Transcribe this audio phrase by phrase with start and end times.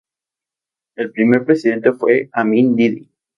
[0.95, 3.07] El primer presidente fue Amin Didi.